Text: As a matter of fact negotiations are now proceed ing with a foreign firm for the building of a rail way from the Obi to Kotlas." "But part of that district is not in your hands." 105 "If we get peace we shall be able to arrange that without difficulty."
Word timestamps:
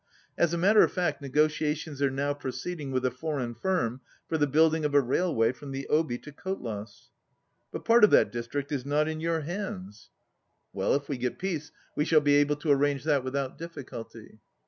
As 0.35 0.51
a 0.51 0.57
matter 0.57 0.81
of 0.81 0.91
fact 0.91 1.21
negotiations 1.21 2.01
are 2.01 2.09
now 2.09 2.33
proceed 2.33 2.81
ing 2.81 2.89
with 2.91 3.05
a 3.05 3.11
foreign 3.11 3.53
firm 3.53 4.01
for 4.27 4.35
the 4.35 4.47
building 4.47 4.83
of 4.83 4.95
a 4.95 4.99
rail 4.99 5.35
way 5.35 5.51
from 5.51 5.69
the 5.69 5.87
Obi 5.89 6.17
to 6.17 6.31
Kotlas." 6.31 7.09
"But 7.71 7.85
part 7.85 8.03
of 8.03 8.09
that 8.09 8.31
district 8.31 8.71
is 8.71 8.83
not 8.83 9.07
in 9.07 9.19
your 9.19 9.41
hands." 9.41 10.09
105 10.71 11.03
"If 11.03 11.07
we 11.07 11.17
get 11.19 11.37
peace 11.37 11.71
we 11.95 12.05
shall 12.05 12.19
be 12.19 12.33
able 12.37 12.55
to 12.55 12.71
arrange 12.71 13.03
that 13.03 13.23
without 13.23 13.59
difficulty." 13.59 14.39